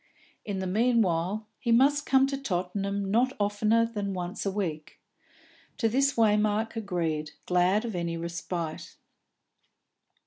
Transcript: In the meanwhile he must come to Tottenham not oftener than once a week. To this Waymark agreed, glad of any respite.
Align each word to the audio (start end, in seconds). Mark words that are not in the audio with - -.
In 0.43 0.57
the 0.57 0.65
meanwhile 0.65 1.45
he 1.59 1.71
must 1.71 2.07
come 2.07 2.25
to 2.25 2.35
Tottenham 2.35 3.11
not 3.11 3.33
oftener 3.39 3.85
than 3.85 4.15
once 4.15 4.47
a 4.47 4.51
week. 4.51 4.99
To 5.77 5.87
this 5.87 6.15
Waymark 6.17 6.75
agreed, 6.75 7.33
glad 7.45 7.85
of 7.85 7.93
any 7.95 8.17
respite. 8.17 8.95